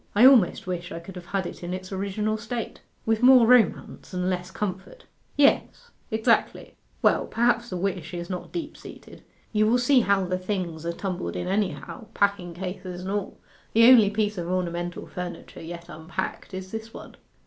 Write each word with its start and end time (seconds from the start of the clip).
I 0.15 0.25
almost 0.25 0.65
wish 0.65 0.91
I 0.91 0.99
could 0.99 1.15
have 1.15 1.27
had 1.27 1.45
it 1.45 1.61
in 1.63 1.75
its 1.75 1.91
original 1.91 2.35
state.' 2.35 2.81
'With 3.05 3.21
more 3.21 3.45
romance 3.45 4.15
and 4.15 4.31
less 4.31 4.49
comfort.' 4.49 5.05
'Yes, 5.37 5.91
exactly. 6.09 6.75
Well, 7.03 7.27
perhaps 7.27 7.69
the 7.69 7.77
wish 7.77 8.11
is 8.11 8.27
not 8.27 8.51
deep 8.51 8.75
seated. 8.75 9.21
You 9.53 9.67
will 9.67 9.77
see 9.77 9.99
how 9.99 10.25
the 10.25 10.39
things 10.39 10.87
are 10.87 10.91
tumbled 10.91 11.35
in 11.35 11.47
anyhow, 11.47 12.07
packing 12.15 12.55
cases 12.55 13.01
and 13.01 13.11
all. 13.11 13.37
The 13.73 13.87
only 13.91 14.09
piece 14.09 14.39
of 14.39 14.47
ornamental 14.47 15.05
furniture 15.05 15.61
yet 15.61 15.87
unpacked 15.87 16.55
is 16.55 16.71
this 16.71 16.95
one. 16.95 17.15